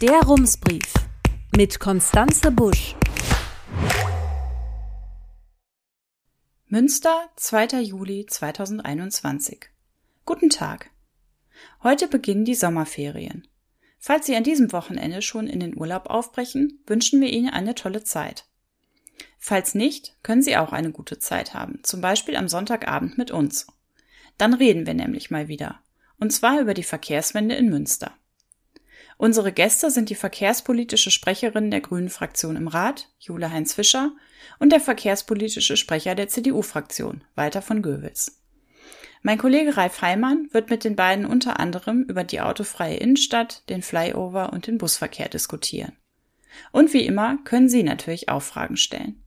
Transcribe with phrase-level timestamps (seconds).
[0.00, 0.94] Der Rumsbrief
[1.54, 2.96] mit Konstanze Busch.
[6.68, 7.82] Münster, 2.
[7.82, 9.66] Juli 2021.
[10.24, 10.88] Guten Tag.
[11.82, 13.46] Heute beginnen die Sommerferien.
[13.98, 18.02] Falls Sie an diesem Wochenende schon in den Urlaub aufbrechen, wünschen wir Ihnen eine tolle
[18.02, 18.46] Zeit.
[19.38, 23.66] Falls nicht, können Sie auch eine gute Zeit haben, zum Beispiel am Sonntagabend mit uns.
[24.38, 25.82] Dann reden wir nämlich mal wieder.
[26.18, 28.14] Und zwar über die Verkehrswende in Münster.
[29.20, 34.12] Unsere Gäste sind die verkehrspolitische Sprecherin der Grünen Fraktion im Rat, Jule Heinz Fischer,
[34.58, 38.40] und der verkehrspolitische Sprecher der CDU-Fraktion, Walter von Goewitz.
[39.20, 43.82] Mein Kollege Ralf Heimann wird mit den beiden unter anderem über die autofreie Innenstadt, den
[43.82, 45.92] Flyover und den Busverkehr diskutieren.
[46.72, 49.22] Und wie immer können Sie natürlich auch Fragen stellen.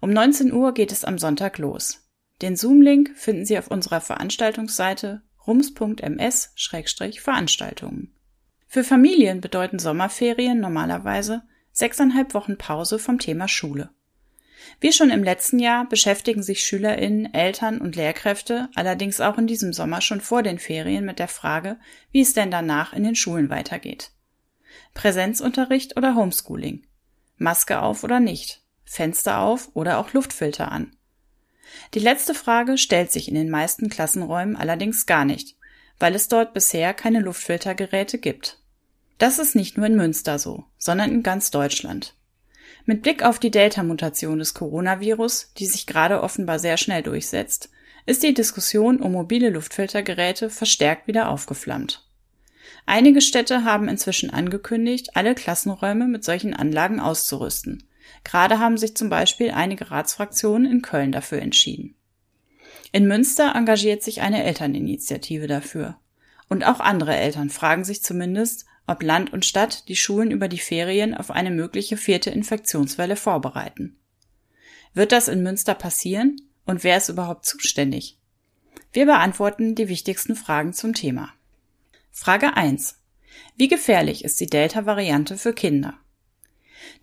[0.00, 2.08] Um 19 Uhr geht es am Sonntag los.
[2.42, 8.17] Den Zoom-Link finden Sie auf unserer Veranstaltungsseite rums.ms-veranstaltungen.
[8.70, 13.88] Für Familien bedeuten Sommerferien normalerweise sechseinhalb Wochen Pause vom Thema Schule.
[14.78, 19.72] Wie schon im letzten Jahr beschäftigen sich SchülerInnen, Eltern und Lehrkräfte allerdings auch in diesem
[19.72, 21.78] Sommer schon vor den Ferien mit der Frage,
[22.10, 24.10] wie es denn danach in den Schulen weitergeht.
[24.92, 26.86] Präsenzunterricht oder Homeschooling?
[27.38, 28.62] Maske auf oder nicht?
[28.84, 30.94] Fenster auf oder auch Luftfilter an?
[31.94, 35.56] Die letzte Frage stellt sich in den meisten Klassenräumen allerdings gar nicht,
[35.98, 38.57] weil es dort bisher keine Luftfiltergeräte gibt.
[39.18, 42.14] Das ist nicht nur in Münster so, sondern in ganz Deutschland.
[42.84, 47.70] Mit Blick auf die Delta-Mutation des Coronavirus, die sich gerade offenbar sehr schnell durchsetzt,
[48.06, 52.06] ist die Diskussion um mobile Luftfiltergeräte verstärkt wieder aufgeflammt.
[52.86, 57.84] Einige Städte haben inzwischen angekündigt, alle Klassenräume mit solchen Anlagen auszurüsten.
[58.24, 61.94] Gerade haben sich zum Beispiel einige Ratsfraktionen in Köln dafür entschieden.
[62.92, 65.98] In Münster engagiert sich eine Elterninitiative dafür.
[66.48, 70.58] Und auch andere Eltern fragen sich zumindest, ob Land und Stadt die Schulen über die
[70.58, 73.96] Ferien auf eine mögliche vierte Infektionswelle vorbereiten.
[74.94, 78.18] Wird das in Münster passieren und wer ist überhaupt zuständig?
[78.92, 81.32] Wir beantworten die wichtigsten Fragen zum Thema.
[82.10, 82.98] Frage 1.
[83.56, 85.94] Wie gefährlich ist die Delta-Variante für Kinder?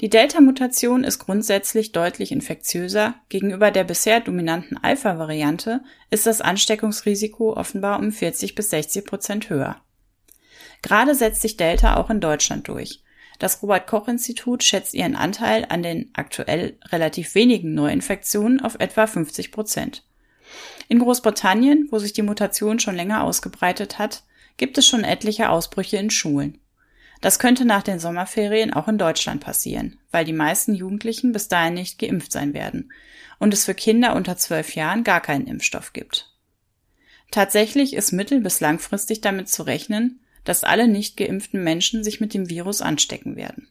[0.02, 3.16] Die Delta-Mutation ist grundsätzlich deutlich infektiöser.
[3.30, 9.82] Gegenüber der bisher dominanten Alpha-Variante ist das Ansteckungsrisiko offenbar um 40 bis 60 Prozent höher.
[10.82, 13.02] Gerade setzt sich Delta auch in Deutschland durch.
[13.40, 19.08] Das Robert Koch Institut schätzt ihren Anteil an den aktuell relativ wenigen Neuinfektionen auf etwa
[19.08, 20.04] 50 Prozent.
[20.88, 24.24] In Großbritannien, wo sich die Mutation schon länger ausgebreitet hat,
[24.58, 26.60] gibt es schon etliche Ausbrüche in Schulen.
[27.22, 31.74] Das könnte nach den Sommerferien auch in Deutschland passieren, weil die meisten Jugendlichen bis dahin
[31.74, 32.92] nicht geimpft sein werden
[33.40, 36.32] und es für Kinder unter zwölf Jahren gar keinen Impfstoff gibt.
[37.32, 42.34] Tatsächlich ist mittel- bis langfristig damit zu rechnen, dass alle nicht geimpften Menschen sich mit
[42.34, 43.68] dem Virus anstecken werden.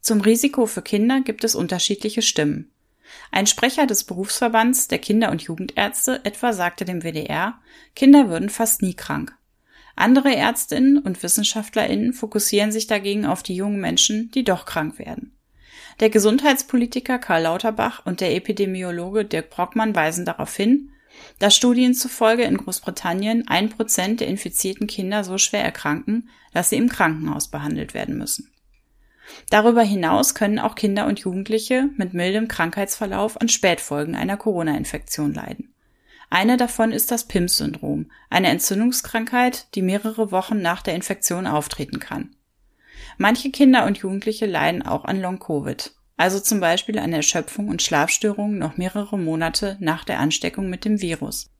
[0.00, 2.70] Zum Risiko für Kinder gibt es unterschiedliche Stimmen.
[3.30, 7.60] Ein Sprecher des Berufsverbands der Kinder- und Jugendärzte etwa sagte dem WDR,
[7.94, 9.36] Kinder würden fast nie krank.
[9.94, 15.36] Andere Ärztinnen und Wissenschaftlerinnen fokussieren sich dagegen auf die jungen Menschen, die doch krank werden.
[16.00, 20.91] Der Gesundheitspolitiker Karl Lauterbach und der Epidemiologe Dirk Brockmann weisen darauf hin,
[21.38, 26.76] dass Studien zufolge in Großbritannien ein Prozent der infizierten Kinder so schwer erkranken, dass sie
[26.76, 28.52] im Krankenhaus behandelt werden müssen.
[29.50, 35.74] Darüber hinaus können auch Kinder und Jugendliche mit mildem Krankheitsverlauf an Spätfolgen einer Corona-Infektion leiden.
[36.30, 42.34] Eine davon ist das PIMS-Syndrom, eine Entzündungskrankheit, die mehrere Wochen nach der Infektion auftreten kann.
[43.18, 48.58] Manche Kinder und Jugendliche leiden auch an Long-Covid, also zum Beispiel an Erschöpfung und Schlafstörungen
[48.58, 51.50] noch mehrere Monate nach der Ansteckung mit dem Virus.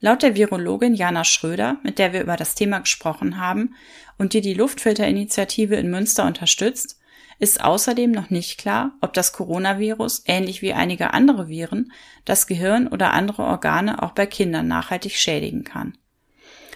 [0.00, 3.74] Laut der Virologin Jana Schröder, mit der wir über das Thema gesprochen haben
[4.18, 6.98] und die die Luftfilterinitiative in Münster unterstützt,
[7.38, 11.92] ist außerdem noch nicht klar, ob das Coronavirus, ähnlich wie einige andere Viren,
[12.24, 15.96] das Gehirn oder andere Organe auch bei Kindern nachhaltig schädigen kann.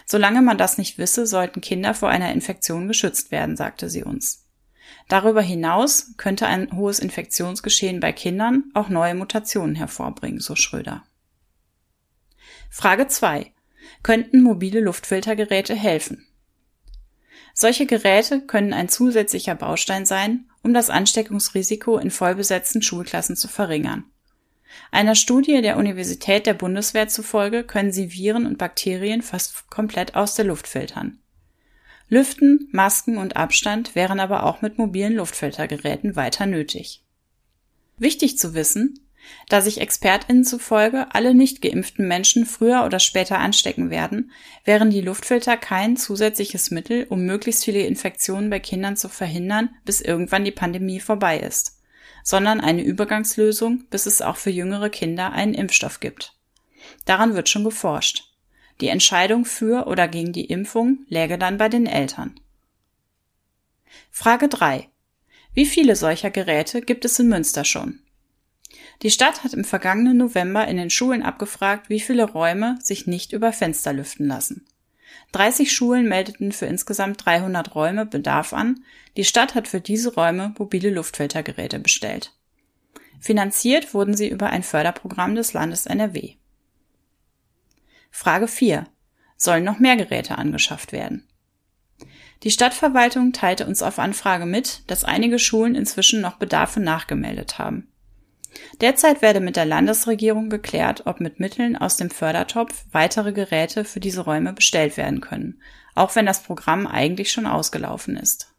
[0.06, 4.48] Solange man das nicht wisse, sollten Kinder vor einer Infektion geschützt werden, sagte sie uns.
[5.09, 11.05] Darüber hinaus könnte ein hohes Infektionsgeschehen bei Kindern auch neue Mutationen hervorbringen, so Schröder.
[12.70, 13.52] Frage 2.
[14.02, 16.26] Könnten mobile Luftfiltergeräte helfen?
[17.55, 24.05] Solche Geräte können ein zusätzlicher Baustein sein, um das Ansteckungsrisiko in vollbesetzten Schulklassen zu verringern.
[24.91, 30.34] Einer Studie der Universität der Bundeswehr zufolge können sie Viren und Bakterien fast komplett aus
[30.34, 31.19] der Luft filtern.
[32.08, 37.02] Lüften, Masken und Abstand wären aber auch mit mobilen Luftfiltergeräten weiter nötig.
[37.99, 39.00] Wichtig zu wissen,
[39.49, 44.31] Da sich ExpertInnen zufolge alle nicht geimpften Menschen früher oder später anstecken werden,
[44.64, 50.00] wären die Luftfilter kein zusätzliches Mittel, um möglichst viele Infektionen bei Kindern zu verhindern, bis
[50.00, 51.78] irgendwann die Pandemie vorbei ist,
[52.22, 56.34] sondern eine Übergangslösung, bis es auch für jüngere Kinder einen Impfstoff gibt.
[57.05, 58.28] Daran wird schon geforscht.
[58.81, 62.39] Die Entscheidung für oder gegen die Impfung läge dann bei den Eltern.
[64.11, 64.89] Frage 3.
[65.55, 68.01] Wie viele solcher Geräte gibt es in Münster schon?
[69.03, 73.33] Die Stadt hat im vergangenen November in den Schulen abgefragt, wie viele Räume sich nicht
[73.33, 74.67] über Fenster lüften lassen.
[75.33, 78.85] 30 Schulen meldeten für insgesamt 300 Räume Bedarf an.
[79.17, 82.33] Die Stadt hat für diese Räume mobile Luftfiltergeräte bestellt.
[83.21, 86.38] Finanziert wurden sie über ein Förderprogramm des Landes NRW.
[88.10, 88.87] Frage 4.
[89.37, 91.28] Sollen noch mehr Geräte angeschafft werden?
[92.43, 97.88] Die Stadtverwaltung teilte uns auf Anfrage mit, dass einige Schulen inzwischen noch Bedarfe nachgemeldet haben.
[98.81, 104.00] Derzeit werde mit der Landesregierung geklärt, ob mit Mitteln aus dem Fördertopf weitere Geräte für
[104.00, 105.60] diese Räume bestellt werden können,
[105.94, 108.55] auch wenn das Programm eigentlich schon ausgelaufen ist.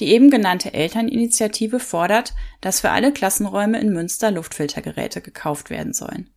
[0.00, 6.30] Die eben genannte Elterninitiative fordert, dass für alle Klassenräume in Münster Luftfiltergeräte gekauft werden sollen.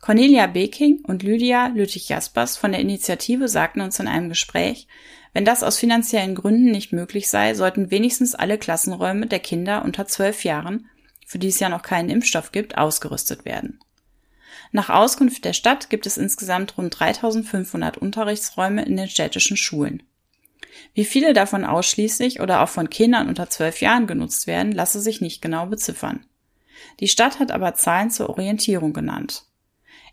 [0.00, 4.86] Cornelia Beking und Lydia Lüttich-Jaspers von der Initiative sagten uns in einem Gespräch,
[5.32, 10.06] wenn das aus finanziellen Gründen nicht möglich sei, sollten wenigstens alle Klassenräume der Kinder unter
[10.06, 10.88] zwölf Jahren
[11.32, 13.80] für die es ja noch keinen Impfstoff gibt, ausgerüstet werden.
[14.70, 20.02] Nach Auskunft der Stadt gibt es insgesamt rund 3500 Unterrichtsräume in den städtischen Schulen.
[20.92, 25.22] Wie viele davon ausschließlich oder auch von Kindern unter zwölf Jahren genutzt werden, lasse sich
[25.22, 26.26] nicht genau beziffern.
[27.00, 29.46] Die Stadt hat aber Zahlen zur Orientierung genannt.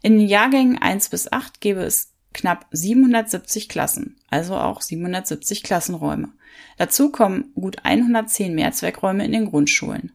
[0.01, 6.29] In den Jahrgängen 1 bis 8 gäbe es knapp 770 Klassen, also auch 770 Klassenräume.
[6.77, 10.13] Dazu kommen gut 110 Mehrzweckräume in den Grundschulen.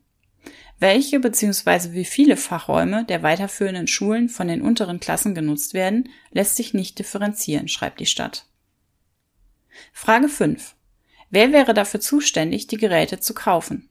[0.78, 1.92] Welche bzw.
[1.92, 6.98] wie viele Fachräume der weiterführenden Schulen von den unteren Klassen genutzt werden, lässt sich nicht
[6.98, 8.46] differenzieren, schreibt die Stadt.
[9.92, 10.75] Frage 5.
[11.30, 13.88] Wer wäre dafür zuständig, die Geräte zu kaufen?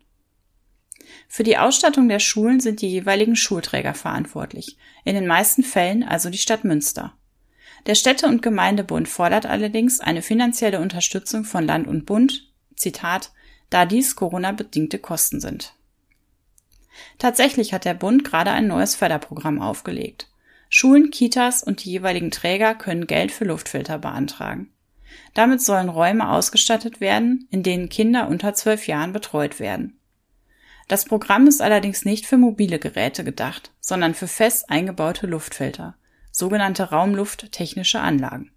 [1.36, 6.30] Für die Ausstattung der Schulen sind die jeweiligen Schulträger verantwortlich, in den meisten Fällen also
[6.30, 7.16] die Stadt Münster.
[7.88, 13.32] Der Städte- und Gemeindebund fordert allerdings eine finanzielle Unterstützung von Land und Bund, Zitat,
[13.72, 15.74] da dies Corona-bedingte Kosten sind.
[17.18, 20.30] Tatsächlich hat der Bund gerade ein neues Förderprogramm aufgelegt.
[20.70, 24.72] Schulen, Kitas und die jeweiligen Träger können Geld für Luftfilter beantragen.
[25.34, 29.98] Damit sollen Räume ausgestattet werden, in denen Kinder unter zwölf Jahren betreut werden.
[30.88, 35.96] Das Programm ist allerdings nicht für mobile Geräte gedacht, sondern für fest eingebaute Luftfilter,
[36.32, 38.52] sogenannte raumlufttechnische Anlagen.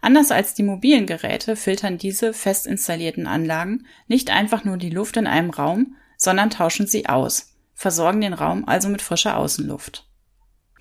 [0.00, 5.16] Anders als die mobilen Geräte filtern diese fest installierten Anlagen nicht einfach nur die Luft
[5.16, 10.06] in einem Raum, sondern tauschen sie aus, versorgen den Raum also mit frischer Außenluft.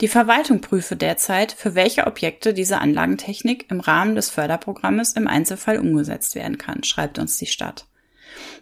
[0.02, 5.78] Die Verwaltung prüfe derzeit, für welche Objekte diese Anlagentechnik im Rahmen des Förderprogrammes im Einzelfall
[5.78, 7.86] umgesetzt werden kann, schreibt uns die Stadt.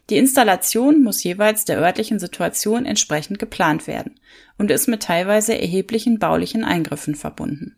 [0.10, 4.20] Die Installation muss jeweils der örtlichen Situation entsprechend geplant werden
[4.58, 7.76] und ist mit teilweise erheblichen baulichen Eingriffen verbunden.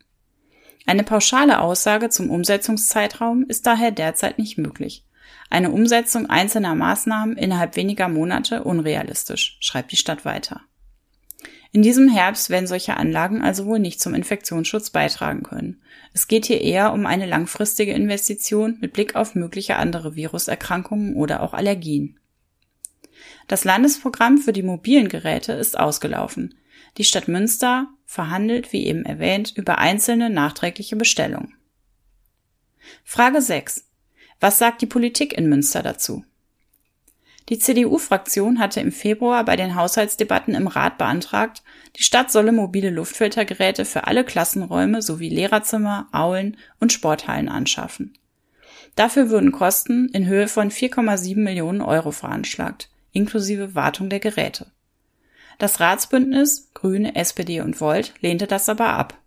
[0.86, 5.04] Eine pauschale Aussage zum Umsetzungszeitraum ist daher derzeit nicht möglich.
[5.50, 10.62] Eine Umsetzung einzelner Maßnahmen innerhalb weniger Monate unrealistisch, schreibt die Stadt weiter.
[11.72, 15.80] In diesem Herbst werden solche Anlagen also wohl nicht zum Infektionsschutz beitragen können.
[16.12, 21.42] Es geht hier eher um eine langfristige Investition mit Blick auf mögliche andere Viruserkrankungen oder
[21.42, 22.18] auch Allergien.
[23.46, 26.54] Das Landesprogramm für die mobilen Geräte ist ausgelaufen.
[26.98, 31.54] Die Stadt Münster verhandelt, wie eben erwähnt, über einzelne nachträgliche Bestellungen.
[33.04, 33.84] Frage 6.
[34.40, 36.24] Was sagt die Politik in Münster dazu?
[37.48, 41.62] Die CDU-Fraktion hatte im Februar bei den Haushaltsdebatten im Rat beantragt,
[41.96, 48.14] die Stadt solle mobile Luftfiltergeräte für alle Klassenräume sowie Lehrerzimmer, Aulen und Sporthallen anschaffen.
[48.94, 54.66] Dafür würden Kosten in Höhe von 4,7 Millionen Euro veranschlagt, inklusive Wartung der Geräte.
[55.58, 59.18] Das Ratsbündnis Grüne, SPD und Volt lehnte das aber ab.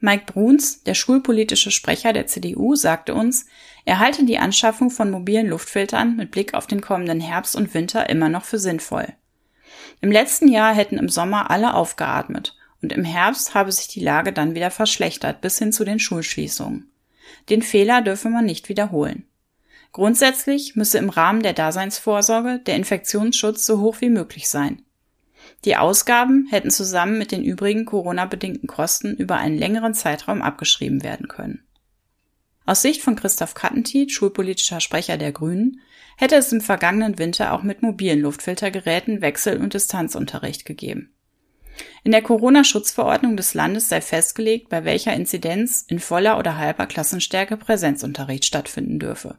[0.00, 3.46] Mike Bruns, der schulpolitische Sprecher der CDU, sagte uns,
[3.90, 8.08] er halte die Anschaffung von mobilen Luftfiltern mit Blick auf den kommenden Herbst und Winter
[8.08, 9.08] immer noch für sinnvoll.
[10.00, 14.32] Im letzten Jahr hätten im Sommer alle aufgeatmet und im Herbst habe sich die Lage
[14.32, 16.88] dann wieder verschlechtert bis hin zu den Schulschließungen.
[17.48, 19.24] Den Fehler dürfe man nicht wiederholen.
[19.90, 24.82] Grundsätzlich müsse im Rahmen der Daseinsvorsorge der Infektionsschutz so hoch wie möglich sein.
[25.64, 31.26] Die Ausgaben hätten zusammen mit den übrigen Corona-bedingten Kosten über einen längeren Zeitraum abgeschrieben werden
[31.26, 31.64] können.
[32.70, 35.80] Aus Sicht von Christoph Kattentiet, schulpolitischer Sprecher der Grünen,
[36.16, 41.12] hätte es im vergangenen Winter auch mit mobilen Luftfiltergeräten Wechsel- und Distanzunterricht gegeben.
[42.04, 47.56] In der Corona-Schutzverordnung des Landes sei festgelegt, bei welcher Inzidenz in voller oder halber Klassenstärke
[47.56, 49.38] Präsenzunterricht stattfinden dürfe.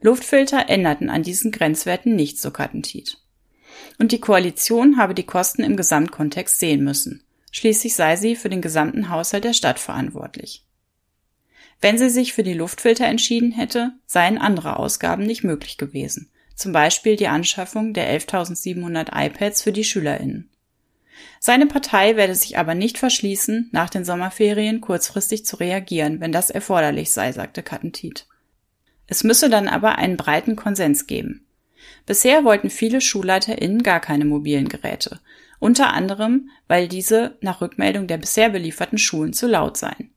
[0.00, 3.18] Luftfilter änderten an diesen Grenzwerten nichts, so Kattentit.
[3.98, 7.24] Und die Koalition habe die Kosten im Gesamtkontext sehen müssen.
[7.50, 10.65] Schließlich sei sie für den gesamten Haushalt der Stadt verantwortlich.
[11.80, 16.72] Wenn sie sich für die Luftfilter entschieden hätte, seien andere Ausgaben nicht möglich gewesen, zum
[16.72, 20.50] Beispiel die Anschaffung der 11.700 iPads für die SchülerInnen.
[21.38, 26.50] Seine Partei werde sich aber nicht verschließen, nach den Sommerferien kurzfristig zu reagieren, wenn das
[26.50, 28.26] erforderlich sei, sagte Kattentit.
[29.06, 31.46] Es müsse dann aber einen breiten Konsens geben.
[32.06, 35.20] Bisher wollten viele SchulleiterInnen gar keine mobilen Geräte,
[35.58, 40.10] unter anderem, weil diese nach Rückmeldung der bisher belieferten Schulen zu laut seien.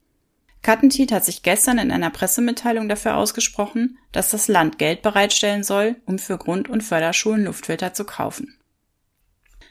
[0.69, 5.95] Kattentit hat sich gestern in einer Pressemitteilung dafür ausgesprochen, dass das Land Geld bereitstellen soll,
[6.05, 8.55] um für Grund- und Förderschulen Luftfilter zu kaufen.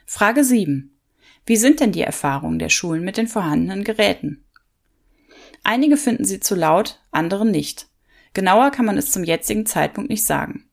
[0.06, 0.98] Frage 7.
[1.46, 4.44] Wie sind denn die Erfahrungen der Schulen mit den vorhandenen Geräten?
[5.62, 7.86] Einige finden sie zu laut, andere nicht.
[8.34, 10.68] Genauer kann man es zum jetzigen Zeitpunkt nicht sagen.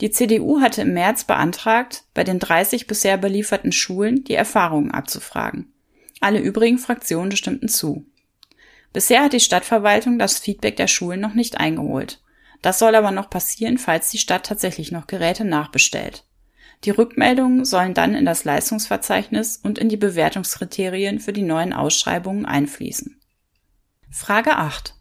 [0.00, 5.70] Die CDU hatte im März beantragt, bei den 30 bisher belieferten Schulen die Erfahrungen abzufragen.
[6.22, 8.06] Alle übrigen Fraktionen stimmten zu.
[8.94, 12.22] Bisher hat die Stadtverwaltung das Feedback der Schulen noch nicht eingeholt.
[12.62, 16.24] Das soll aber noch passieren, falls die Stadt tatsächlich noch Geräte nachbestellt.
[16.84, 22.46] Die Rückmeldungen sollen dann in das Leistungsverzeichnis und in die Bewertungskriterien für die neuen Ausschreibungen
[22.46, 23.20] einfließen.
[24.10, 24.94] Frage 8.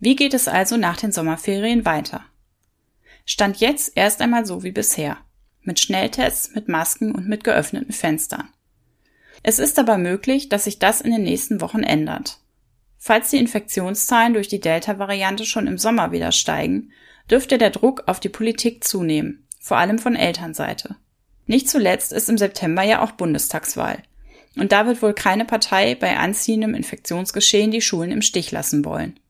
[0.00, 2.24] Wie geht es also nach den Sommerferien weiter?
[3.26, 5.18] Stand jetzt erst einmal so wie bisher.
[5.60, 8.48] Mit Schnelltests, mit Masken und mit geöffneten Fenstern.
[9.42, 12.40] Es ist aber möglich, dass sich das in den nächsten Wochen ändert.
[13.06, 16.90] Falls die Infektionszahlen durch die Delta-Variante schon im Sommer wieder steigen,
[17.30, 20.96] dürfte der Druck auf die Politik zunehmen, vor allem von Elternseite.
[21.46, 24.02] Nicht zuletzt ist im September ja auch Bundestagswahl.
[24.56, 29.20] Und da wird wohl keine Partei bei anziehendem Infektionsgeschehen die Schulen im Stich lassen wollen.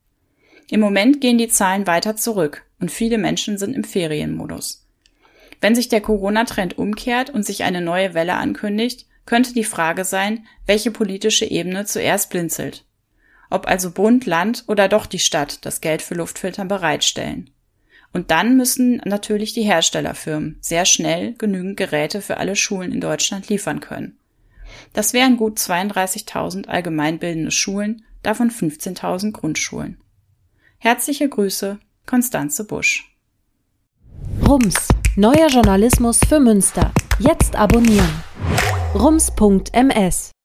[0.71, 4.87] Im Moment gehen die Zahlen weiter zurück und viele Menschen sind im Ferienmodus.
[5.61, 10.47] Wenn sich der Corona-Trend umkehrt und sich eine neue Welle ankündigt, könnte die Frage sein,
[10.65, 12.86] welche politische Ebene zuerst blinzelt
[13.51, 17.51] ob also Bund, Land oder doch die Stadt das Geld für Luftfilter bereitstellen.
[18.13, 23.49] Und dann müssen natürlich die Herstellerfirmen sehr schnell genügend Geräte für alle Schulen in Deutschland
[23.49, 24.19] liefern können.
[24.93, 29.99] Das wären gut 32.000 allgemeinbildende Schulen, davon 15.000 Grundschulen.
[30.79, 33.17] Herzliche Grüße, Konstanze Busch.
[34.47, 36.93] Rums, neuer Journalismus für Münster.
[37.19, 38.23] Jetzt abonnieren.
[38.95, 40.36] rums.ms